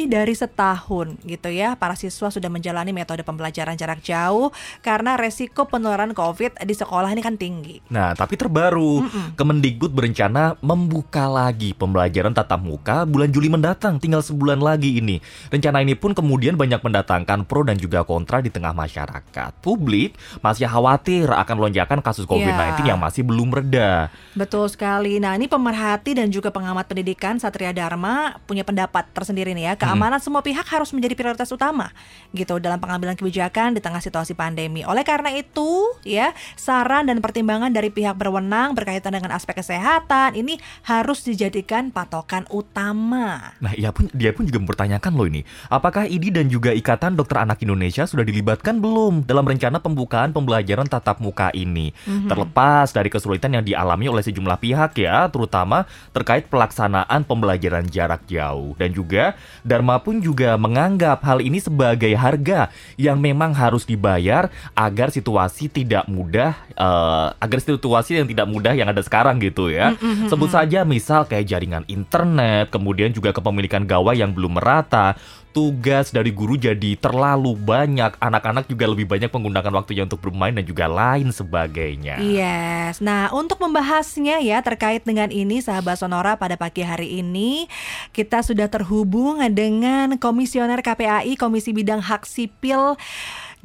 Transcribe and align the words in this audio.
lebih 0.00 0.16
dari 0.16 0.32
setahun 0.32 1.20
gitu 1.28 1.52
ya 1.52 1.76
para 1.76 1.92
siswa 1.92 2.32
sudah 2.32 2.48
menjalani 2.48 2.88
metode 2.88 3.20
pembelajaran 3.20 3.76
jarak 3.76 4.00
jauh 4.00 4.48
karena 4.80 5.20
resiko 5.20 5.68
penularan 5.68 6.16
COVID 6.16 6.64
di 6.64 6.72
sekolah 6.72 7.12
ini 7.12 7.20
kan 7.20 7.36
tinggi. 7.36 7.84
Nah, 7.92 8.16
tapi 8.16 8.40
terbaru, 8.40 9.04
mm 9.04 9.08
-mm. 9.12 9.26
Kemendikbud 9.36 9.92
berencana 9.92 10.56
membuka 10.64 11.28
lagi 11.28 11.76
pembelajaran 11.76 12.32
tatap 12.32 12.64
muka 12.64 13.04
bulan 13.04 13.28
Juli 13.28 13.52
mendatang, 13.52 14.00
tinggal 14.00 14.24
sebulan 14.24 14.64
lagi 14.64 14.96
ini. 14.96 15.20
Rencana 15.52 15.84
ini 15.84 15.92
pun 15.92 16.16
kemudian 16.16 16.56
banyak 16.56 16.80
mendatangkan 16.80 17.44
pro 17.44 17.60
dan 17.60 17.76
juga 17.76 18.00
kontra 18.00 18.40
di 18.40 18.48
tengah 18.48 18.72
masyarakat. 18.72 19.52
Publik 19.60 20.16
masih 20.40 20.64
khawatir 20.64 21.28
akan 21.28 21.56
lonjakan 21.60 22.00
kasus 22.00 22.24
COVID-19 22.24 22.56
yeah. 22.56 22.96
yang 22.96 22.98
masih 22.98 23.20
belum 23.20 23.52
reda. 23.52 24.08
Betul 24.32 24.64
sekali. 24.72 25.20
Nah, 25.20 25.36
ini 25.36 25.44
pemerhati 25.44 26.16
dan 26.16 26.32
juga 26.32 26.48
pengamat 26.48 26.88
pendidikan 26.88 27.36
Satria 27.36 27.76
Dharma 27.76 28.40
punya 28.48 28.64
pendapat 28.64 29.04
tersendiri 29.12 29.52
nih 29.52 29.68
ya. 29.68 29.89
Keamanan 29.90 30.22
semua 30.22 30.38
pihak 30.46 30.62
harus 30.70 30.94
menjadi 30.94 31.18
prioritas 31.18 31.50
utama 31.50 31.90
gitu 32.30 32.62
dalam 32.62 32.78
pengambilan 32.78 33.18
kebijakan 33.18 33.74
di 33.74 33.82
tengah 33.82 33.98
situasi 33.98 34.38
pandemi. 34.38 34.86
Oleh 34.86 35.02
karena 35.02 35.34
itu, 35.34 35.90
ya, 36.06 36.30
saran 36.54 37.10
dan 37.10 37.18
pertimbangan 37.18 37.74
dari 37.74 37.90
pihak 37.90 38.14
berwenang 38.14 38.78
berkaitan 38.78 39.18
dengan 39.18 39.34
aspek 39.34 39.58
kesehatan 39.58 40.38
ini 40.38 40.62
harus 40.86 41.26
dijadikan 41.26 41.90
patokan 41.90 42.46
utama. 42.54 43.58
Nah, 43.58 43.74
ia 43.74 43.90
pun 43.90 44.06
dia 44.14 44.30
pun 44.30 44.46
juga 44.46 44.62
mempertanyakan 44.62 45.10
loh 45.10 45.26
ini, 45.26 45.42
apakah 45.66 46.06
IDI 46.06 46.30
dan 46.30 46.46
juga 46.46 46.70
Ikatan 46.70 47.18
Dokter 47.18 47.42
Anak 47.42 47.58
Indonesia 47.66 48.06
sudah 48.06 48.22
dilibatkan 48.22 48.78
belum 48.78 49.26
dalam 49.26 49.42
rencana 49.42 49.82
pembukaan 49.82 50.30
pembelajaran 50.30 50.86
tatap 50.86 51.18
muka 51.18 51.50
ini? 51.50 51.90
Mm-hmm. 52.06 52.30
Terlepas 52.30 52.94
dari 52.94 53.10
kesulitan 53.10 53.58
yang 53.58 53.66
dialami 53.66 54.06
oleh 54.06 54.22
sejumlah 54.22 54.58
pihak 54.62 55.02
ya, 55.02 55.26
terutama 55.26 55.90
terkait 56.14 56.46
pelaksanaan 56.46 57.26
pembelajaran 57.26 57.90
jarak 57.90 58.22
jauh 58.30 58.78
dan 58.78 58.94
juga 58.94 59.34
Dharma 59.80 59.96
pun 60.04 60.20
juga 60.20 60.60
menganggap 60.60 61.24
hal 61.24 61.40
ini 61.40 61.56
sebagai 61.56 62.12
harga 62.12 62.68
yang 63.00 63.16
memang 63.16 63.56
harus 63.56 63.88
dibayar 63.88 64.52
agar 64.76 65.08
situasi 65.08 65.72
tidak 65.72 66.04
mudah 66.04 66.52
uh, 66.76 67.32
agar 67.40 67.64
situasi 67.64 68.20
yang 68.20 68.28
tidak 68.28 68.44
mudah 68.44 68.76
yang 68.76 68.92
ada 68.92 69.00
sekarang 69.00 69.40
gitu 69.40 69.72
ya. 69.72 69.96
Mm-hmm. 69.96 70.28
Sebut 70.28 70.52
saja 70.52 70.84
misal 70.84 71.24
kayak 71.24 71.48
jaringan 71.48 71.88
internet, 71.88 72.68
kemudian 72.68 73.08
juga 73.16 73.32
kepemilikan 73.32 73.88
gawai 73.88 74.20
yang 74.20 74.36
belum 74.36 74.60
merata, 74.60 75.16
tugas 75.50 76.14
dari 76.14 76.30
guru 76.30 76.54
jadi 76.54 76.94
terlalu 76.98 77.58
banyak. 77.58 78.16
Anak-anak 78.22 78.70
juga 78.70 78.86
lebih 78.86 79.06
banyak 79.06 79.30
menggunakan 79.30 79.72
waktunya 79.74 80.06
untuk 80.06 80.22
bermain 80.22 80.54
dan 80.54 80.62
juga 80.62 80.86
lain 80.86 81.34
sebagainya. 81.34 82.22
Yes. 82.22 83.02
Nah, 83.02 83.34
untuk 83.34 83.58
membahasnya 83.58 84.38
ya 84.42 84.62
terkait 84.62 85.02
dengan 85.02 85.28
ini 85.30 85.58
sahabat 85.58 85.98
Sonora 85.98 86.38
pada 86.38 86.54
pagi 86.54 86.86
hari 86.86 87.22
ini 87.22 87.66
kita 88.14 88.46
sudah 88.46 88.70
terhubung 88.70 89.42
dengan 89.50 90.16
Komisioner 90.16 90.80
KPAI 90.80 91.34
Komisi 91.34 91.74
Bidang 91.74 92.02
Hak 92.02 92.24
Sipil 92.26 92.94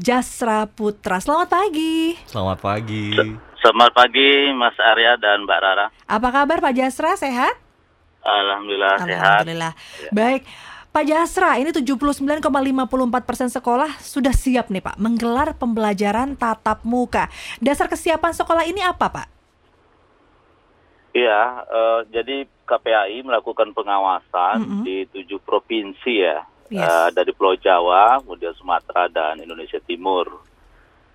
Jasra 0.02 0.68
Putra. 0.68 1.22
Selamat 1.22 1.54
pagi. 1.54 2.18
Selamat 2.28 2.60
pagi. 2.60 3.14
Selamat 3.62 3.92
pagi 3.98 4.54
Mas 4.54 4.78
Arya 4.78 5.18
dan 5.18 5.48
Mbak 5.48 5.60
Rara. 5.62 5.88
Apa 6.06 6.30
kabar 6.30 6.62
Pak 6.62 6.74
Jasra? 6.76 7.18
Sehat? 7.18 7.56
Alhamdulillah, 8.26 8.98
Alhamdulillah. 8.98 9.06
sehat. 9.06 9.42
Alhamdulillah. 9.46 9.74
Baik. 10.12 10.42
Pak 10.96 11.12
Jasra, 11.12 11.60
ini 11.60 11.76
79,54 11.76 12.24
persen 13.28 13.52
sekolah 13.52 14.00
sudah 14.00 14.32
siap 14.32 14.72
nih 14.72 14.80
Pak 14.80 14.96
menggelar 14.96 15.52
pembelajaran 15.60 16.40
tatap 16.40 16.88
muka. 16.88 17.28
Dasar 17.60 17.92
kesiapan 17.92 18.32
sekolah 18.32 18.64
ini 18.64 18.80
apa 18.80 19.12
Pak? 19.12 19.28
Iya, 21.12 21.68
uh, 21.68 22.00
jadi 22.08 22.48
KPAI 22.64 23.28
melakukan 23.28 23.76
pengawasan 23.76 24.64
mm 24.64 24.68
-hmm. 24.72 24.84
di 24.88 25.04
tujuh 25.12 25.44
provinsi 25.44 26.24
ya, 26.24 26.48
yes. 26.72 26.88
uh, 26.88 27.10
dari 27.12 27.36
Pulau 27.36 27.60
Jawa, 27.60 28.24
kemudian 28.24 28.56
Sumatera 28.56 29.12
dan 29.12 29.44
Indonesia 29.44 29.84
Timur. 29.84 30.48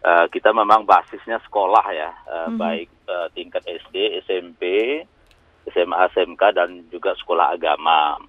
Uh, 0.05 0.29
kita 0.29 0.53
memang 0.53 0.85
basisnya 0.85 1.41
sekolah 1.49 1.87
ya, 1.89 2.13
uh, 2.29 2.37
mm 2.37 2.49
-hmm. 2.53 2.57
baik 2.61 2.89
uh, 3.09 3.33
tingkat 3.33 3.65
SD, 3.65 4.21
SMP, 4.29 4.63
SMA, 5.73 5.97
SMK 6.13 6.43
dan 6.53 6.85
juga 6.93 7.17
sekolah 7.17 7.57
agama. 7.57 8.21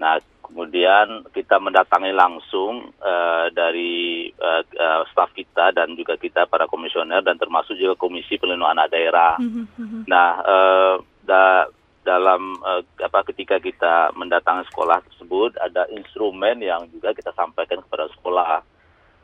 Nah, 0.00 0.20
kemudian 0.46 1.26
kita 1.34 1.58
mendatangi 1.58 2.14
langsung 2.14 2.94
uh, 3.02 3.46
dari 3.50 4.30
uh, 4.38 4.62
uh, 4.62 5.02
staf 5.10 5.34
kita 5.34 5.74
dan 5.74 5.98
juga 5.98 6.16
kita 6.16 6.46
para 6.46 6.70
komisioner 6.70 7.20
dan 7.20 7.36
termasuk 7.36 7.74
juga 7.76 7.98
Komisi 7.98 8.38
Pelindungan 8.38 8.78
Anak 8.78 8.94
Daerah. 8.94 9.34
Mm-hmm. 9.36 10.06
Nah, 10.06 10.28
uh, 10.40 10.94
da, 11.26 11.66
dalam 12.06 12.54
uh, 12.62 12.82
apa 13.02 13.26
ketika 13.34 13.58
kita 13.58 14.14
mendatangi 14.14 14.62
sekolah 14.70 15.02
tersebut 15.10 15.58
ada 15.58 15.90
instrumen 15.90 16.62
yang 16.62 16.86
juga 16.94 17.10
kita 17.10 17.34
sampaikan 17.34 17.82
kepada 17.82 18.06
sekolah 18.14 18.62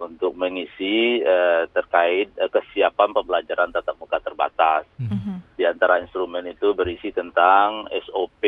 untuk 0.02 0.34
mengisi 0.34 1.22
uh, 1.22 1.70
terkait 1.70 2.34
uh, 2.42 2.50
kesiapan 2.50 3.14
pembelajaran 3.14 3.70
tatap 3.70 3.94
muka 4.02 4.18
terbatas. 4.18 4.82
Mm-hmm. 4.98 5.36
Di 5.54 5.62
antara 5.82 5.98
instrumen 5.98 6.46
itu 6.46 6.78
berisi 6.78 7.10
tentang 7.10 7.90
SOP 8.06 8.38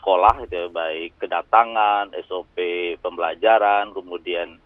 sekolah, 0.00 0.40
gitu, 0.48 0.56
ya, 0.56 0.66
baik 0.72 1.20
kedatangan, 1.20 2.16
SOP 2.24 2.56
pembelajaran, 3.04 3.92
kemudian 3.92 4.56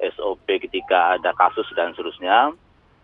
SOP 0.00 0.48
ketika 0.48 1.20
ada 1.20 1.36
kasus 1.36 1.68
dan 1.76 1.92
seterusnya. 1.92 2.56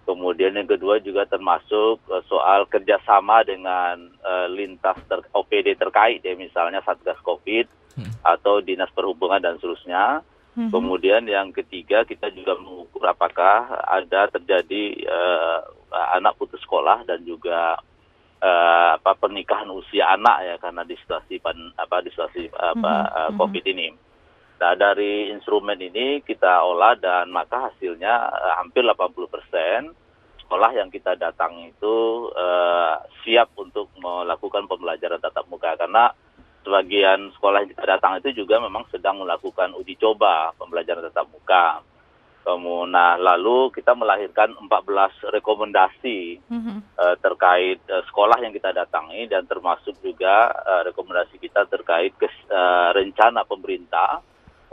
Kemudian 0.08 0.56
yang 0.56 0.64
kedua 0.64 1.04
juga 1.04 1.28
termasuk 1.28 2.00
uh, 2.08 2.24
soal 2.24 2.64
kerjasama 2.64 3.44
dengan 3.44 4.08
uh, 4.24 4.48
lintas 4.48 4.96
ter 5.04 5.20
OPD 5.36 5.76
terkait, 5.76 6.24
ya 6.24 6.32
misalnya 6.32 6.80
Satgas 6.80 7.20
COVID 7.20 7.68
hmm. 8.00 8.24
atau 8.24 8.64
Dinas 8.64 8.88
Perhubungan 8.96 9.44
dan 9.44 9.60
seterusnya 9.60 10.24
hmm 10.52 10.68
Kemudian 10.68 11.24
yang 11.24 11.48
ketiga 11.48 12.04
kita 12.04 12.28
juga 12.28 12.52
mengukur 12.60 13.00
apakah 13.08 13.72
ada 13.88 14.28
terjadi 14.28 15.00
uh, 15.08 15.60
anak 16.12 16.36
putus 16.36 16.60
sekolah 16.60 17.08
dan 17.08 17.24
juga 17.24 17.80
uh, 18.42 18.98
apa 18.98 19.14
pernikahan 19.16 19.70
usia 19.70 20.18
anak 20.18 20.36
ya 20.42 20.54
karena 20.58 20.82
di 20.82 20.98
situasi 20.98 21.38
pan, 21.38 21.56
apa 21.78 22.02
di 22.02 22.10
situasi 22.10 22.50
apa 22.50 22.94
mm-hmm. 23.06 23.16
uh, 23.16 23.30
COVID 23.38 23.64
ini. 23.70 23.88
Nah 24.58 24.72
dari 24.78 25.30
instrumen 25.30 25.78
ini 25.78 26.22
kita 26.22 26.62
olah 26.62 26.98
dan 26.98 27.30
maka 27.30 27.70
hasilnya 27.70 28.14
uh, 28.30 28.54
hampir 28.58 28.82
80 28.82 29.32
persen 29.32 29.80
sekolah 30.42 30.70
yang 30.76 30.92
kita 30.92 31.16
datang 31.16 31.64
itu 31.64 32.28
uh, 32.36 33.00
siap 33.24 33.56
untuk 33.56 33.88
melakukan 33.96 34.68
pembelajaran 34.68 35.16
tatap 35.22 35.48
muka 35.48 35.72
karena 35.80 36.12
sebagian 36.62 37.32
sekolah 37.34 37.64
yang 37.64 37.70
kita 37.74 37.84
datang 37.88 38.20
itu 38.22 38.44
juga 38.44 38.62
memang 38.62 38.86
sedang 38.92 39.18
melakukan 39.22 39.74
uji 39.80 39.98
coba 39.98 40.54
pembelajaran 40.58 41.08
tatap 41.10 41.26
muka. 41.32 41.82
Kemudian 42.42 42.90
nah, 42.90 43.14
lalu 43.14 43.70
kita 43.70 43.94
melahirkan 43.94 44.50
14 44.58 44.66
rekomendasi 45.30 46.42
mm-hmm. 46.50 46.78
uh, 46.98 47.16
terkait 47.22 47.78
uh, 47.86 48.02
sekolah 48.10 48.42
yang 48.42 48.50
kita 48.50 48.74
datangi 48.74 49.30
dan 49.30 49.46
termasuk 49.46 49.94
juga 50.02 50.50
uh, 50.50 50.82
rekomendasi 50.90 51.38
kita 51.38 51.70
terkait 51.70 52.10
kes, 52.18 52.34
uh, 52.50 52.90
rencana 52.90 53.46
pemerintah 53.46 54.20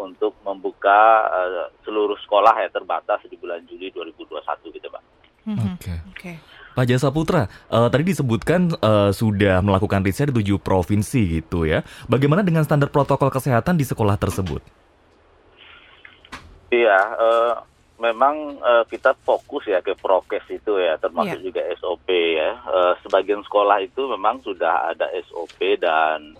untuk 0.01 0.33
membuka 0.41 1.29
uh, 1.29 1.69
seluruh 1.85 2.17
sekolah 2.25 2.57
ya 2.57 2.73
terbatas 2.73 3.21
di 3.29 3.37
bulan 3.37 3.61
Juli 3.69 3.93
2021 3.93 4.75
gitu, 4.75 4.87
Pak. 4.89 5.03
Mm-hmm. 5.45 5.73
Oke. 5.77 5.77
Okay. 5.77 5.97
Okay. 6.17 6.35
Pak 6.73 6.87
Jasa 6.87 7.11
Putra, 7.11 7.51
uh, 7.69 7.91
tadi 7.91 8.15
disebutkan 8.15 8.71
uh, 8.79 9.11
sudah 9.11 9.59
melakukan 9.59 9.99
riset 9.99 10.31
di 10.31 10.41
tujuh 10.41 10.63
provinsi 10.63 11.43
gitu 11.43 11.67
ya. 11.67 11.83
Bagaimana 12.07 12.41
dengan 12.41 12.63
standar 12.63 12.87
protokol 12.87 13.27
kesehatan 13.27 13.75
di 13.75 13.83
sekolah 13.83 14.15
tersebut? 14.15 14.63
Iya, 16.69 16.99
uh, 17.17 17.53
memang 17.97 18.61
uh, 18.61 18.83
kita 18.85 19.17
fokus 19.25 19.65
ya 19.65 19.81
ke 19.81 19.97
prokes 19.97 20.45
itu 20.53 20.77
ya, 20.77 21.01
termasuk 21.01 21.41
yeah. 21.41 21.45
juga 21.45 21.61
SOP 21.81 22.07
ya. 22.13 22.61
Uh, 22.69 22.93
sebagian 23.01 23.41
sekolah 23.41 23.81
itu 23.81 24.05
memang 24.05 24.39
sudah 24.45 24.93
ada 24.93 25.09
SOP 25.25 25.57
dan 25.81 26.37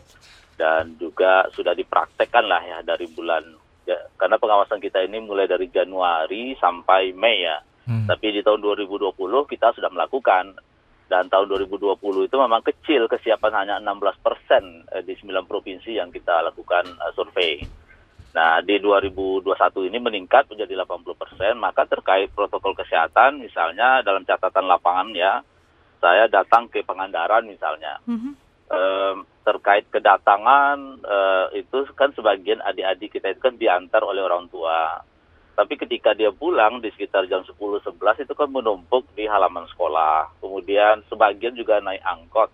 dan 0.56 0.94
juga 1.00 1.48
sudah 1.56 1.74
dipraktekkan 1.74 2.46
lah 2.46 2.62
ya 2.62 2.78
dari 2.84 3.08
bulan 3.10 3.42
ya, 3.88 3.96
karena 4.20 4.36
pengawasan 4.38 4.78
kita 4.84 5.02
ini 5.02 5.24
mulai 5.24 5.48
dari 5.50 5.66
Januari 5.74 6.54
sampai 6.62 7.12
Mei 7.18 7.42
ya. 7.42 7.58
Hmm. 7.90 8.06
Tapi 8.06 8.38
di 8.38 8.42
tahun 8.46 8.62
2020 8.62 9.18
kita 9.50 9.74
sudah 9.74 9.90
melakukan 9.90 10.54
dan 11.10 11.26
tahun 11.26 11.50
2020 11.66 12.30
itu 12.30 12.36
memang 12.38 12.62
kecil 12.62 13.10
kesiapan 13.10 13.66
hanya 13.66 13.76
16 13.82 14.22
persen 14.22 14.86
di 15.10 15.18
9 15.18 15.50
provinsi 15.50 15.98
yang 15.98 16.14
kita 16.14 16.46
lakukan 16.46 16.86
survei. 17.18 17.66
Nah 18.34 18.62
di 18.62 18.78
2021 18.78 19.90
ini 19.90 19.98
meningkat 19.98 20.50
menjadi 20.50 20.86
80 20.86 21.18
persen, 21.18 21.54
maka 21.58 21.90
terkait 21.90 22.30
protokol 22.34 22.78
kesehatan 22.78 23.42
misalnya 23.42 24.06
dalam 24.06 24.22
catatan 24.26 24.70
lapangan 24.70 25.10
ya, 25.18 25.42
saya 25.98 26.30
datang 26.30 26.70
ke 26.70 26.86
Pangandaran 26.86 27.50
misalnya, 27.50 27.98
mm-hmm. 28.06 28.34
eh, 28.70 29.16
terkait 29.44 29.90
kedatangan 29.90 30.78
eh, 31.02 31.46
itu 31.66 31.90
kan 31.98 32.14
sebagian 32.14 32.62
adik-adik 32.62 33.18
kita 33.18 33.34
itu 33.34 33.42
kan 33.42 33.58
diantar 33.58 34.06
oleh 34.06 34.22
orang 34.22 34.46
tua 34.48 35.02
tapi 35.60 35.76
ketika 35.76 36.16
dia 36.16 36.32
pulang 36.32 36.80
di 36.80 36.88
sekitar 36.96 37.28
jam 37.28 37.44
10-11 37.44 38.24
itu 38.24 38.32
kan 38.32 38.48
menumpuk 38.48 39.04
di 39.12 39.28
halaman 39.28 39.68
sekolah. 39.68 40.40
Kemudian 40.40 41.04
sebagian 41.12 41.52
juga 41.52 41.84
naik 41.84 42.00
angkot. 42.00 42.48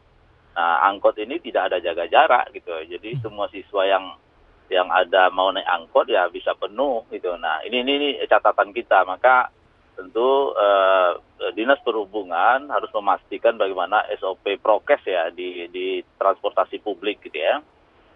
Nah, 0.57 0.89
angkot 0.89 1.13
ini 1.21 1.37
tidak 1.37 1.69
ada 1.69 1.77
jaga 1.85 2.09
jarak 2.09 2.49
gitu. 2.57 2.73
Jadi 2.73 3.13
hmm. 3.13 3.21
semua 3.21 3.45
siswa 3.53 3.85
yang 3.85 4.17
yang 4.69 4.89
ada 4.89 5.29
mau 5.29 5.53
naik 5.53 5.67
angkot 5.67 6.09
ya 6.09 6.25
bisa 6.29 6.57
penuh 6.57 7.05
gitu. 7.13 7.37
Nah 7.37 7.61
ini 7.65 7.85
ini, 7.85 7.93
ini 7.97 8.09
catatan 8.25 8.73
kita 8.73 9.05
maka 9.05 9.49
tentu 9.95 10.51
uh, 10.51 11.15
dinas 11.55 11.79
perhubungan 11.81 12.67
harus 12.67 12.91
memastikan 12.91 13.55
bagaimana 13.55 14.03
SOP 14.19 14.59
prokes 14.59 15.07
ya 15.07 15.31
di 15.31 15.71
di 15.71 16.03
transportasi 16.19 16.83
publik 16.83 17.23
gitu 17.23 17.39
ya. 17.39 17.63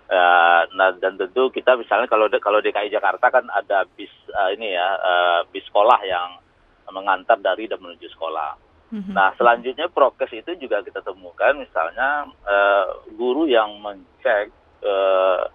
Uh, 0.09 0.65
nah 0.73 0.89
dan 0.97 1.21
tentu 1.21 1.53
kita 1.53 1.77
misalnya 1.77 2.09
kalau 2.09 2.25
kalau 2.41 2.59
DKI 2.59 2.89
Jakarta 2.89 3.29
kan 3.29 3.45
ada 3.53 3.85
bis 3.93 4.09
uh, 4.33 4.49
ini 4.49 4.73
ya 4.73 4.87
uh, 4.97 5.39
bis 5.53 5.63
sekolah 5.69 6.01
yang 6.01 6.41
mengantar 6.89 7.37
dari 7.39 7.69
dan 7.69 7.79
menuju 7.79 8.09
sekolah. 8.17 8.57
Mm-hmm. 8.89 9.13
Nah 9.13 9.29
selanjutnya 9.37 9.85
prokes 9.93 10.33
itu 10.33 10.57
juga 10.57 10.81
kita 10.81 11.05
temukan 11.05 11.53
misalnya 11.53 12.25
uh, 12.41 13.05
guru 13.13 13.45
yang 13.45 13.77
mencek 13.77 14.49
uh, 14.81 15.45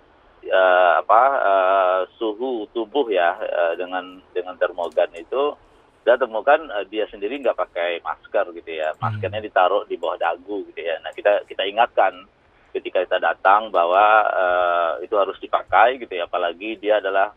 uh, 0.51 1.01
apa 1.01 1.23
uh, 1.41 2.01
suhu 2.17 2.69
tubuh 2.73 3.07
ya 3.09 3.37
uh, 3.39 3.75
dengan 3.77 4.21
dengan 4.33 4.55
termogan 4.57 5.11
itu. 5.17 5.57
Kita 6.05 6.21
temukan 6.21 6.61
uh, 6.69 6.85
dia 6.85 7.09
sendiri 7.09 7.41
nggak 7.41 7.57
pakai 7.57 8.01
masker 8.05 8.53
gitu 8.53 8.71
ya. 8.71 8.93
Hmm. 8.97 9.01
maskernya 9.09 9.41
ditaruh 9.41 9.89
di 9.89 9.97
bawah 9.97 10.21
dagu 10.21 10.65
gitu 10.69 10.81
ya. 10.81 11.01
Nah 11.01 11.13
kita 11.17 11.49
kita 11.49 11.65
ingatkan 11.65 12.29
ketika 12.75 13.01
kita 13.07 13.19
datang 13.23 13.71
bahwa 13.73 14.05
uh, 14.29 14.93
itu 15.01 15.15
harus 15.17 15.37
dipakai 15.41 15.97
gitu 16.01 16.13
ya. 16.13 16.29
Apalagi 16.29 16.77
dia 16.77 17.01
adalah 17.01 17.33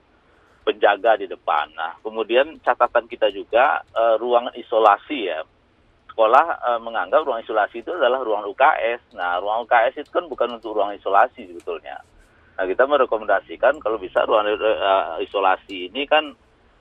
penjaga 0.67 1.15
di 1.15 1.31
depan. 1.31 1.71
Nah 1.75 1.95
kemudian 2.03 2.59
catatan 2.59 3.07
kita 3.07 3.31
juga 3.31 3.87
uh, 3.95 4.19
ruangan 4.19 4.51
isolasi 4.59 5.31
ya. 5.31 5.47
Sekolah 6.11 6.45
uh, 6.65 6.79
menganggap 6.81 7.23
ruang 7.23 7.39
isolasi 7.45 7.85
itu 7.85 7.93
adalah 7.93 8.25
ruang 8.25 8.49
UKS 8.49 9.13
nah 9.13 9.37
ruang 9.37 9.69
UKS 9.69 10.01
itu 10.01 10.09
kan 10.09 10.25
bukan 10.25 10.57
untuk 10.57 10.73
ruang 10.73 10.97
isolasi 10.97 11.45
sebetulnya 11.45 12.01
Nah, 12.57 12.65
kita 12.65 12.89
merekomendasikan 12.89 13.77
kalau 13.77 14.01
bisa 14.01 14.25
ruang 14.25 14.49
uh, 14.49 15.21
isolasi 15.21 15.93
ini 15.93 16.09
kan 16.09 16.33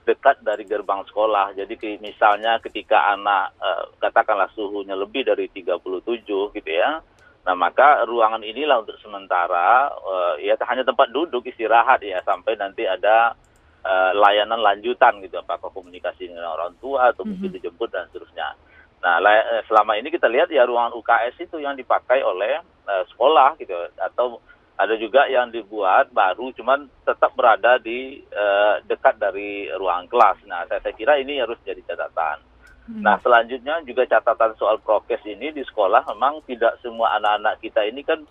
dekat 0.09 0.41
dari 0.41 0.65
gerbang 0.65 1.05
sekolah. 1.05 1.53
Jadi 1.53 2.01
misalnya 2.01 2.57
ketika 2.65 3.13
anak 3.13 3.53
uh, 3.61 3.93
katakanlah 4.01 4.49
suhunya 4.57 4.97
lebih 4.97 5.29
dari 5.29 5.53
37 5.53 6.25
gitu 6.57 6.71
ya. 6.73 7.05
Nah, 7.47 7.55
maka 7.55 8.03
ruangan 8.09 8.41
inilah 8.41 8.83
untuk 8.83 8.97
sementara 9.05 9.93
uh, 9.93 10.35
ya 10.41 10.57
hanya 10.65 10.83
tempat 10.83 11.13
duduk 11.13 11.45
istirahat 11.45 12.01
ya 12.01 12.25
sampai 12.25 12.57
nanti 12.57 12.89
ada 12.89 13.37
uh, 13.85 14.11
layanan 14.17 14.65
lanjutan 14.65 15.21
gitu 15.21 15.39
apakah 15.39 15.69
komunikasi 15.71 16.33
dengan 16.33 16.57
orang 16.57 16.73
tua 16.81 17.13
atau 17.13 17.29
mungkin 17.29 17.53
mhm. 17.53 17.57
dijemput 17.61 17.93
dan 17.93 18.09
seterusnya. 18.09 18.57
Nah, 18.97 19.21
selama 19.69 19.95
ini 20.01 20.09
kita 20.11 20.27
lihat 20.27 20.49
ya 20.51 20.67
ruangan 20.67 20.97
UKS 20.97 21.39
itu 21.39 21.61
yang 21.63 21.77
dipakai 21.77 22.25
oleh 22.25 22.59
uh, 22.89 23.05
sekolah 23.13 23.55
gitu 23.61 23.77
atau 24.01 24.41
ada 24.77 24.95
juga 25.01 25.25
yang 25.33 25.49
dibuat 25.49 26.13
baru 26.13 26.53
cuman 26.53 26.85
tetap 27.09 27.33
berada 27.33 27.81
di 27.81 28.21
uh, 28.29 28.85
dekat 28.85 29.17
dari 29.17 29.73
ruang 29.73 30.05
kelas. 30.13 30.45
Nah, 30.45 30.69
saya, 30.69 30.85
saya 30.85 30.93
kira 30.93 31.17
ini 31.17 31.41
harus 31.41 31.57
jadi 31.65 31.81
catatan. 31.81 32.45
Hmm. 32.87 33.03
Nah, 33.03 33.17
selanjutnya 33.25 33.81
juga 33.89 34.05
catatan 34.05 34.53
soal 34.61 34.77
prokes 34.85 35.25
ini 35.25 35.51
di 35.51 35.65
sekolah 35.65 36.05
memang 36.13 36.45
tidak 36.45 36.77
semua 36.85 37.17
anak-anak 37.17 37.59
kita 37.65 37.89
ini 37.89 38.05
kan 38.05 38.23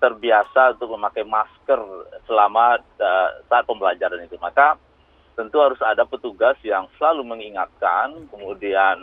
terbiasa 0.00 0.80
untuk 0.80 0.96
memakai 0.96 1.22
masker 1.28 1.80
selama 2.24 2.80
uh, 2.80 3.28
saat 3.46 3.68
pembelajaran 3.68 4.24
itu. 4.24 4.40
Maka 4.40 4.80
tentu 5.36 5.60
harus 5.60 5.78
ada 5.84 6.08
petugas 6.08 6.56
yang 6.64 6.88
selalu 6.96 7.28
mengingatkan, 7.36 8.24
kemudian 8.32 8.96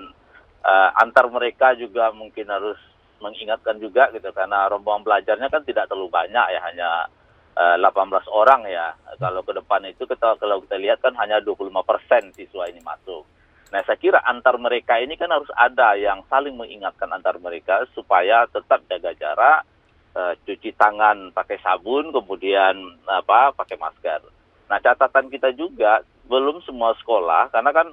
uh, 0.65 0.89
antar 0.97 1.29
mereka 1.29 1.77
juga 1.77 2.09
mungkin 2.09 2.49
harus 2.49 2.77
mengingatkan 3.19 3.77
juga 3.81 4.09
gitu 4.13 4.29
karena 4.31 4.69
rombongan 4.69 5.05
belajarnya 5.05 5.47
kan 5.49 5.63
tidak 5.65 5.89
terlalu 5.89 6.09
banyak 6.13 6.45
ya 6.53 6.59
hanya 6.69 6.89
uh, 7.57 7.75
eh, 7.75 7.77
18 7.81 8.29
orang 8.29 8.61
ya. 8.69 8.93
Kalau 9.17 9.41
ke 9.41 9.53
depan 9.57 9.81
itu 9.89 10.05
kita 10.05 10.37
kalau 10.37 10.61
kita 10.61 10.77
lihat 10.77 11.01
kan 11.01 11.17
hanya 11.17 11.41
25% 11.41 12.37
siswa 12.37 12.69
ini 12.69 12.79
masuk. 12.85 13.25
Nah, 13.67 13.83
saya 13.83 13.99
kira 13.99 14.23
antar 14.23 14.55
mereka 14.55 14.95
ini 14.95 15.19
kan 15.19 15.27
harus 15.27 15.51
ada 15.51 15.99
yang 15.99 16.23
saling 16.31 16.55
mengingatkan 16.55 17.11
antar 17.11 17.35
mereka 17.35 17.83
supaya 17.91 18.47
tetap 18.47 18.79
jaga 18.87 19.11
jarak, 19.19 19.59
uh, 20.15 20.33
cuci 20.47 20.71
tangan 20.79 21.35
pakai 21.35 21.59
sabun, 21.59 22.15
kemudian 22.15 22.79
apa 23.09 23.51
pakai 23.51 23.75
masker. 23.75 24.23
Nah, 24.71 24.79
catatan 24.79 25.27
kita 25.27 25.51
juga 25.51 25.99
belum 26.27 26.63
semua 26.63 26.95
sekolah 26.99 27.51
karena 27.51 27.71
kan 27.71 27.87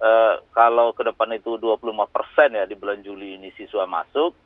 uh, 0.00 0.34
kalau 0.52 0.92
ke 0.92 1.04
depan 1.04 1.32
itu 1.36 1.56
25% 1.60 2.56
ya 2.56 2.64
di 2.68 2.76
bulan 2.76 3.00
Juli 3.00 3.40
ini 3.40 3.48
siswa 3.56 3.88
masuk, 3.88 4.36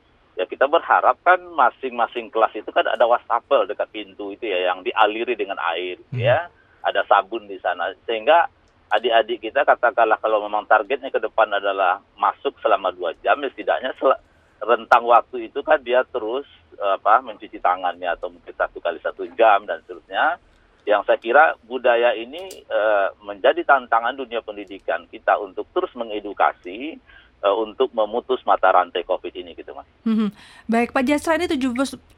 ya 0.41 0.49
kita 0.49 0.65
berharap 0.65 1.21
kan 1.21 1.37
masing-masing 1.53 2.33
kelas 2.33 2.57
itu 2.57 2.73
kan 2.73 2.81
ada 2.89 3.05
wastafel 3.05 3.69
dekat 3.69 3.85
pintu 3.93 4.33
itu 4.33 4.49
ya 4.49 4.73
yang 4.73 4.81
dialiri 4.81 5.37
dengan 5.37 5.61
air 5.61 6.01
hmm. 6.09 6.17
ya. 6.17 6.49
Ada 6.81 7.05
sabun 7.05 7.45
di 7.45 7.61
sana. 7.61 7.93
Sehingga 8.09 8.49
adik-adik 8.89 9.37
kita 9.45 9.61
katakanlah 9.61 10.17
kalau 10.17 10.41
memang 10.41 10.65
targetnya 10.65 11.13
ke 11.13 11.21
depan 11.21 11.45
adalah 11.53 12.01
masuk 12.17 12.57
selama 12.57 12.89
dua 12.89 13.13
jam 13.21 13.37
ya 13.37 13.53
setidaknya 13.53 13.93
sel 14.01 14.17
rentang 14.65 15.05
waktu 15.05 15.45
itu 15.45 15.61
kan 15.61 15.77
dia 15.85 16.01
terus 16.09 16.49
apa 16.81 17.21
mencuci 17.21 17.61
tangannya 17.61 18.09
atau 18.17 18.33
mungkin 18.33 18.57
satu 18.57 18.81
kali 18.81 18.97
satu 18.97 19.29
jam 19.37 19.69
dan 19.69 19.85
seterusnya. 19.85 20.41
Yang 20.81 21.01
saya 21.05 21.19
kira 21.21 21.43
budaya 21.69 22.17
ini 22.17 22.41
e, 22.65 22.81
menjadi 23.21 23.61
tantangan 23.61 24.17
dunia 24.17 24.41
pendidikan 24.41 25.05
kita 25.13 25.37
untuk 25.37 25.69
terus 25.77 25.93
mengedukasi 25.93 26.97
untuk 27.41 27.89
memutus 27.97 28.37
mata 28.45 28.69
rantai 28.69 29.01
COVID 29.01 29.33
ini 29.33 29.57
gitu 29.57 29.73
mas. 29.73 29.89
Hmm, 30.05 30.29
baik 30.69 30.93
Pak 30.93 31.03
Jasra 31.05 31.41
ini 31.41 31.49
79,54 31.49 32.17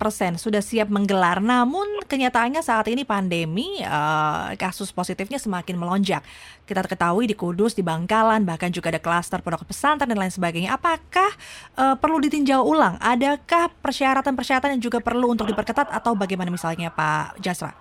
persen 0.00 0.40
sudah 0.40 0.64
siap 0.64 0.88
menggelar, 0.88 1.44
namun 1.44 2.00
kenyataannya 2.08 2.64
saat 2.64 2.88
ini 2.88 3.04
pandemi 3.04 3.84
uh, 3.84 4.56
kasus 4.56 4.88
positifnya 4.92 5.36
semakin 5.36 5.76
melonjak. 5.76 6.24
Kita 6.64 6.80
ketahui 6.88 7.28
di 7.28 7.36
Kudus, 7.36 7.76
di 7.76 7.84
Bangkalan, 7.84 8.48
bahkan 8.48 8.72
juga 8.72 8.88
ada 8.88 9.00
klaster 9.00 9.44
pondok 9.44 9.68
pesantren 9.68 10.08
dan 10.08 10.16
lain 10.16 10.32
sebagainya. 10.32 10.72
Apakah 10.72 11.28
uh, 11.76 11.96
perlu 12.00 12.16
ditinjau 12.24 12.64
ulang? 12.64 12.96
Adakah 12.96 13.68
persyaratan-persyaratan 13.84 14.76
yang 14.76 14.82
juga 14.88 15.04
perlu 15.04 15.36
untuk 15.36 15.44
diperketat 15.44 15.92
atau 15.92 16.16
bagaimana 16.16 16.48
misalnya 16.48 16.88
Pak 16.88 17.36
Jasra? 17.44 17.76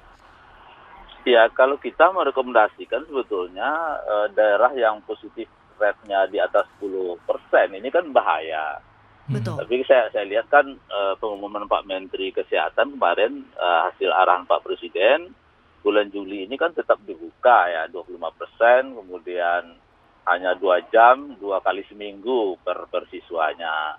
Ya, 1.21 1.45
kalau 1.53 1.77
kita 1.77 2.09
merekomendasikan 2.09 3.05
sebetulnya 3.05 3.69
uh, 4.01 4.27
daerah 4.33 4.73
yang 4.73 5.05
positif 5.05 5.45
rate-nya 5.81 6.29
di 6.29 6.37
atas 6.37 6.69
10 6.77 7.17
persen 7.25 7.73
ini 7.73 7.89
kan 7.89 8.05
bahaya. 8.13 8.77
Betul. 9.25 9.57
Tapi 9.63 9.81
saya 9.89 10.13
saya 10.13 10.25
lihat 10.27 10.51
kan 10.53 10.65
uh, 10.91 11.15
pengumuman 11.17 11.65
Pak 11.65 11.87
Menteri 11.89 12.29
Kesehatan 12.29 12.97
kemarin 12.97 13.47
uh, 13.57 13.89
hasil 13.89 14.13
arahan 14.13 14.45
Pak 14.45 14.61
Presiden 14.61 15.33
bulan 15.81 16.13
Juli 16.13 16.45
ini 16.45 16.55
kan 16.61 16.77
tetap 16.77 17.01
dibuka 17.01 17.65
ya 17.65 17.89
25 17.89 18.21
persen, 18.37 18.93
kemudian 18.93 19.81
hanya 20.29 20.53
dua 20.53 20.85
jam 20.93 21.33
dua 21.41 21.57
kali 21.65 21.81
seminggu 21.89 22.61
per 22.61 22.85
per 22.89 23.09
siswanya. 23.09 23.97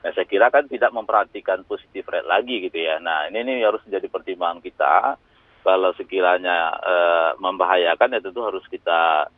Nah, 0.00 0.10
saya 0.16 0.24
kira 0.24 0.48
kan 0.48 0.64
tidak 0.64 0.90
memperhatikan 0.96 1.62
positif 1.68 2.08
rate 2.08 2.26
lagi 2.26 2.64
gitu 2.64 2.78
ya. 2.80 2.96
Nah 2.98 3.28
ini 3.28 3.44
ini 3.44 3.62
harus 3.62 3.84
menjadi 3.86 4.08
pertimbangan 4.08 4.60
kita. 4.64 5.20
Kalau 5.60 5.92
sekiranya 5.92 6.72
uh, 6.80 7.30
membahayakan 7.36 8.16
ya 8.16 8.20
tentu 8.24 8.40
harus 8.40 8.64
kita 8.72 9.28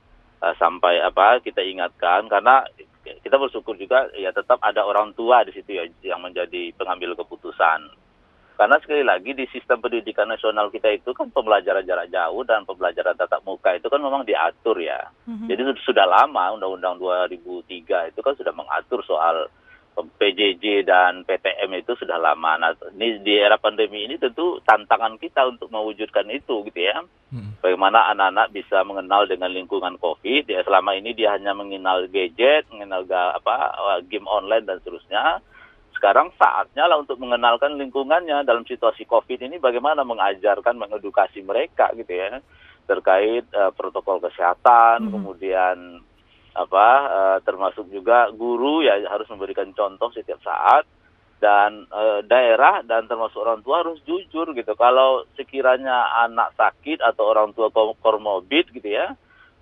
sampai 0.58 0.98
apa 0.98 1.38
kita 1.38 1.62
ingatkan 1.62 2.26
karena 2.26 2.66
kita 3.02 3.38
bersyukur 3.38 3.74
juga 3.78 4.10
ya 4.14 4.30
tetap 4.30 4.58
ada 4.62 4.82
orang 4.82 5.14
tua 5.14 5.42
di 5.46 5.54
situ 5.54 5.74
ya 5.74 5.86
yang 6.02 6.22
menjadi 6.22 6.74
pengambil 6.74 7.14
keputusan. 7.18 7.90
Karena 8.52 8.78
sekali 8.78 9.02
lagi 9.02 9.34
di 9.34 9.42
sistem 9.50 9.82
pendidikan 9.82 10.28
nasional 10.30 10.70
kita 10.70 10.86
itu 10.94 11.10
kan 11.16 11.32
pembelajaran 11.34 11.82
jarak 11.82 12.06
jauh 12.14 12.46
dan 12.46 12.62
pembelajaran 12.62 13.18
tatap 13.18 13.42
muka 13.42 13.74
itu 13.74 13.90
kan 13.90 13.98
memang 13.98 14.22
diatur 14.22 14.78
ya. 14.78 15.02
Mm-hmm. 15.26 15.48
Jadi 15.50 15.62
sudah 15.82 16.06
lama 16.06 16.54
Undang-Undang 16.54 17.00
2003 17.02 18.14
itu 18.14 18.20
kan 18.22 18.34
sudah 18.38 18.54
mengatur 18.54 19.02
soal 19.02 19.50
PJJ 19.92 20.88
dan 20.88 21.22
PTM 21.28 21.84
itu 21.84 21.92
sudah 22.00 22.16
lama. 22.16 22.56
Nah, 22.56 22.72
ini 22.96 23.20
di 23.20 23.36
era 23.36 23.60
pandemi 23.60 24.08
ini 24.08 24.16
tentu 24.16 24.58
tantangan 24.64 25.20
kita 25.20 25.44
untuk 25.48 25.68
mewujudkan 25.68 26.26
itu 26.32 26.64
gitu 26.68 26.80
ya. 26.80 27.04
Hmm. 27.32 27.56
Bagaimana 27.60 28.08
anak-anak 28.12 28.52
bisa 28.56 28.80
mengenal 28.82 29.28
dengan 29.28 29.52
lingkungan 29.52 30.00
COVID. 30.00 30.48
Ya, 30.48 30.64
selama 30.64 30.96
ini 30.96 31.12
dia 31.12 31.36
hanya 31.36 31.52
mengenal 31.52 32.08
gadget, 32.08 32.64
mengenal 32.72 33.04
apa 33.08 33.76
game 34.08 34.26
online 34.26 34.64
dan 34.64 34.80
seterusnya. 34.80 35.44
Sekarang 35.92 36.34
saatnya 36.34 36.90
lah 36.90 36.98
untuk 36.98 37.20
mengenalkan 37.20 37.78
lingkungannya 37.78 38.42
dalam 38.42 38.66
situasi 38.66 39.06
COVID 39.06 39.44
ini 39.44 39.62
bagaimana 39.62 40.02
mengajarkan, 40.02 40.74
mengedukasi 40.74 41.44
mereka 41.46 41.92
gitu 41.94 42.10
ya 42.10 42.42
terkait 42.86 43.46
uh, 43.54 43.70
protokol 43.70 44.18
kesehatan, 44.18 45.06
hmm. 45.06 45.12
kemudian 45.14 45.76
apa 46.52 46.86
uh, 47.08 47.38
termasuk 47.40 47.88
juga 47.88 48.28
guru 48.32 48.84
ya 48.84 49.00
harus 49.08 49.24
memberikan 49.32 49.72
contoh 49.72 50.12
setiap 50.12 50.40
saat 50.44 50.84
dan 51.42 51.90
uh, 51.90 52.22
daerah 52.22 52.86
dan 52.86 53.10
termasuk 53.10 53.42
orang 53.42 53.64
tua 53.66 53.82
harus 53.82 53.98
jujur 54.06 54.54
gitu 54.54 54.72
kalau 54.78 55.26
sekiranya 55.34 56.22
anak 56.22 56.54
sakit 56.54 57.02
atau 57.02 57.34
orang 57.34 57.50
tua 57.56 57.72
komorbid 57.72 58.70
gitu 58.70 58.94
ya 58.94 59.16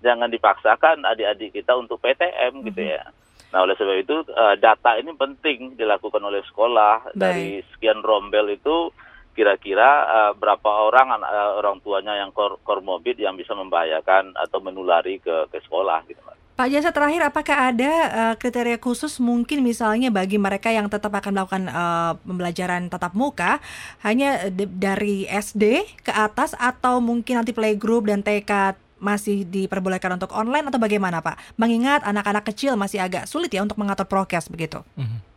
jangan 0.05 0.29
dipaksakan 0.29 1.01
adik-adik 1.07 1.57
kita 1.57 1.73
untuk 1.73 1.97
PTM 2.03 2.61
gitu 2.69 2.81
mhm. 2.85 2.91
ya 2.99 3.03
nah 3.51 3.67
oleh 3.67 3.75
sebab 3.75 3.97
itu 3.99 4.15
uh, 4.31 4.55
data 4.59 4.95
ini 4.95 5.11
penting 5.17 5.75
dilakukan 5.75 6.23
oleh 6.23 6.39
sekolah 6.47 7.11
Baik. 7.11 7.17
dari 7.17 7.49
sekian 7.75 7.99
rombel 7.99 8.51
itu 8.51 8.93
kira-kira 9.31 9.89
uh, 10.05 10.31
berapa 10.35 10.69
orang 10.91 11.17
uh, 11.23 11.59
orang 11.59 11.79
tuanya 11.79 12.19
yang 12.19 12.31
komorbid 12.63 13.17
yang 13.17 13.39
bisa 13.39 13.55
membahayakan 13.55 14.35
atau 14.35 14.59
menulari 14.59 15.17
ke 15.23 15.47
ke 15.51 15.57
sekolah 15.63 16.03
gitu 16.07 16.21
Pak 16.61 16.69
Jasa 16.69 16.93
terakhir 16.93 17.25
apakah 17.25 17.73
ada 17.73 17.91
uh, 18.13 18.35
kriteria 18.37 18.77
khusus 18.77 19.17
mungkin 19.17 19.65
misalnya 19.65 20.13
bagi 20.13 20.37
mereka 20.37 20.69
yang 20.69 20.85
tetap 20.93 21.09
akan 21.09 21.33
melakukan 21.33 21.63
uh, 21.71 22.13
pembelajaran 22.21 22.85
tatap 22.85 23.17
muka 23.17 23.57
hanya 24.05 24.45
dari 24.53 25.25
SD 25.25 25.81
ke 26.05 26.13
atas 26.13 26.53
atau 26.61 27.01
mungkin 27.01 27.41
nanti 27.41 27.49
playgroup 27.49 28.05
dan 28.05 28.21
TK 28.21 28.77
masih 29.01 29.49
diperbolehkan 29.49 30.13
untuk 30.21 30.29
online 30.37 30.69
atau 30.69 30.77
bagaimana 30.77 31.25
Pak? 31.25 31.57
Mengingat 31.57 32.05
anak-anak 32.05 32.45
kecil 32.53 32.77
masih 32.77 33.01
agak 33.01 33.25
sulit 33.25 33.49
ya 33.49 33.65
untuk 33.65 33.81
mengatur 33.81 34.05
prokes 34.05 34.45
begitu. 34.45 34.85
Mm 34.93 35.09
-hmm. 35.09 35.30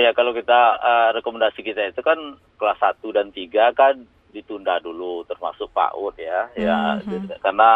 Ya 0.00 0.10
kalau 0.16 0.32
kita 0.32 0.80
uh, 0.80 1.08
rekomendasi 1.16 1.60
kita 1.60 1.92
itu 1.92 2.00
kan 2.00 2.18
kelas 2.56 2.78
1 2.80 3.00
dan 3.16 3.28
3 3.34 3.76
kan 3.76 3.94
ditunda 4.30 4.78
dulu 4.78 5.26
termasuk 5.26 5.68
PAUD 5.74 6.16
ya. 6.16 6.48
Mm 6.48 6.54
-hmm. 6.54 6.64
Ya 6.64 6.78
mhm. 7.02 7.28
karena 7.42 7.70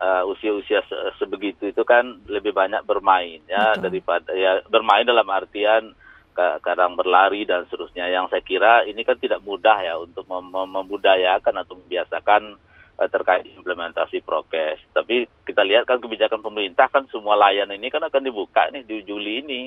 uh, 0.00 0.22
usia-usia 0.30 0.80
se 0.88 0.96
sebegitu 1.20 1.68
itu 1.68 1.82
kan 1.84 2.24
lebih 2.26 2.56
banyak 2.56 2.82
bermain 2.88 3.44
ya 3.46 3.76
Betul. 3.76 3.82
daripada 3.86 4.30
ya 4.32 4.52
bermain 4.66 5.04
dalam 5.04 5.28
artian 5.28 5.94
kadang 6.40 6.96
berlari 6.96 7.44
dan 7.44 7.68
seterusnya 7.68 8.08
yang 8.08 8.24
saya 8.32 8.40
kira 8.40 8.88
ini 8.88 9.04
kan 9.04 9.20
tidak 9.20 9.44
mudah 9.44 9.76
ya 9.84 10.00
untuk 10.00 10.24
mem 10.24 10.48
membudayakan 10.48 11.52
atau 11.60 11.76
membiasakan 11.76 12.56
uh, 12.96 13.08
terkait 13.12 13.44
implementasi 13.44 14.24
prokes. 14.24 14.80
Tapi 14.96 15.28
kita 15.44 15.60
lihat 15.64 15.84
kan 15.84 16.00
kebijakan 16.00 16.40
pemerintah 16.40 16.88
kan 16.88 17.04
semua 17.12 17.36
layanan 17.36 17.76
ini 17.76 17.92
kan 17.92 18.00
akan 18.00 18.24
dibuka 18.24 18.72
nih 18.72 18.88
di 18.88 19.04
Juli 19.04 19.44
ini. 19.44 19.62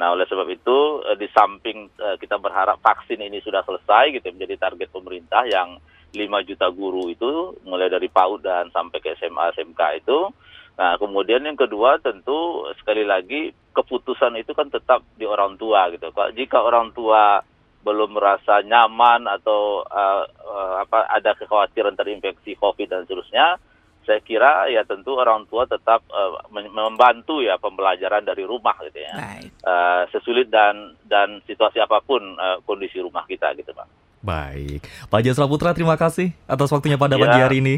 Nah, 0.00 0.16
oleh 0.16 0.24
sebab 0.24 0.48
itu 0.48 1.04
uh, 1.04 1.16
di 1.16 1.28
samping 1.32 1.92
uh, 2.00 2.16
kita 2.16 2.40
berharap 2.40 2.80
vaksin 2.80 3.20
ini 3.20 3.44
sudah 3.44 3.60
selesai 3.64 4.16
gitu 4.16 4.32
menjadi 4.32 4.68
target 4.68 4.88
pemerintah 4.88 5.44
yang 5.44 5.76
5 6.12 6.48
juta 6.48 6.68
guru 6.68 7.08
itu 7.08 7.56
mulai 7.64 7.88
dari 7.88 8.08
PAUD 8.12 8.44
dan 8.44 8.68
sampai 8.72 9.00
ke 9.00 9.16
SMA 9.16 9.56
SMK 9.56 10.04
itu. 10.04 10.28
Nah, 10.76 10.96
kemudian 10.96 11.44
yang 11.44 11.56
kedua 11.56 12.00
tentu 12.00 12.64
sekali 12.80 13.04
lagi 13.04 13.52
keputusan 13.72 14.36
itu 14.40 14.52
kan 14.52 14.68
tetap 14.72 15.04
di 15.16 15.24
orang 15.28 15.56
tua 15.60 15.88
gitu. 15.92 16.12
Jika 16.12 16.60
orang 16.60 16.92
tua 16.96 17.40
belum 17.82 18.14
merasa 18.14 18.62
nyaman 18.62 19.26
atau 19.26 19.82
uh, 19.82 20.24
uh, 20.28 20.74
apa 20.86 21.08
ada 21.10 21.34
kekhawatiran 21.34 21.98
terinfeksi 21.98 22.54
COVID 22.56 22.88
dan 22.88 23.02
seterusnya, 23.04 23.58
saya 24.02 24.20
kira 24.20 24.66
ya 24.68 24.82
tentu 24.82 25.14
orang 25.14 25.46
tua 25.46 25.66
tetap 25.66 26.02
uh, 26.10 26.42
membantu 26.50 27.38
ya 27.42 27.54
pembelajaran 27.58 28.26
dari 28.26 28.42
rumah 28.42 28.74
gitu 28.86 28.98
ya. 28.98 29.14
Uh, 29.62 30.02
sesulit 30.10 30.50
dan 30.50 30.98
dan 31.06 31.38
situasi 31.46 31.78
apa 31.78 32.02
pun 32.02 32.20
uh, 32.38 32.58
kondisi 32.66 32.98
rumah 32.98 33.22
kita 33.26 33.54
gitu, 33.54 33.70
Pak. 33.70 33.86
Baik. 34.22 34.86
Pak 35.10 35.20
Jasra 35.22 35.50
Putra 35.50 35.74
terima 35.74 35.98
kasih 35.98 36.30
atas 36.46 36.70
waktunya 36.70 36.98
pada 36.98 37.18
ya. 37.18 37.22
pagi 37.26 37.38
hari 37.42 37.56
ini. 37.58 37.74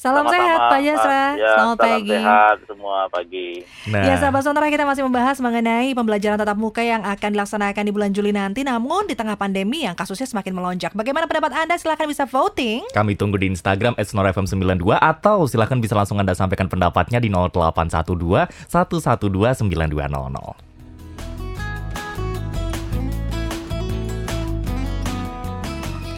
Salam 0.00 0.24
Sama-sama, 0.24 0.40
sehat 0.40 0.60
Pak 0.64 0.80
Yasra. 0.80 1.12
Ya, 1.12 1.28
Selamat 1.28 1.76
salam 1.76 1.76
pagi. 1.76 2.08
sehat 2.08 2.56
semua 2.64 2.98
pagi. 3.12 3.48
Nah. 3.92 4.00
Ya 4.08 4.14
sahabat 4.16 4.42
sonora 4.48 4.72
kita 4.72 4.88
masih 4.88 5.04
membahas 5.04 5.36
mengenai 5.44 5.92
pembelajaran 5.92 6.40
tatap 6.40 6.56
muka 6.56 6.80
yang 6.80 7.04
akan 7.04 7.36
dilaksanakan 7.36 7.82
di 7.84 7.92
bulan 7.92 8.08
Juli 8.16 8.32
nanti 8.32 8.64
namun 8.64 9.04
di 9.04 9.12
tengah 9.12 9.36
pandemi 9.36 9.84
yang 9.84 9.92
kasusnya 9.92 10.24
semakin 10.24 10.56
melonjak. 10.56 10.96
Bagaimana 10.96 11.28
pendapat 11.28 11.52
Anda? 11.52 11.76
Silahkan 11.76 12.08
bisa 12.08 12.24
voting. 12.24 12.88
Kami 12.96 13.12
tunggu 13.12 13.36
di 13.36 13.52
Instagram 13.52 13.92
@sonorafm92 14.00 14.88
atau 14.96 15.44
silahkan 15.44 15.76
bisa 15.76 15.92
langsung 15.92 16.16
Anda 16.16 16.32
sampaikan 16.32 16.72
pendapatnya 16.72 17.20
di 17.20 17.28
0812 17.28 18.48
112 18.72 19.60
9200. 19.60 20.69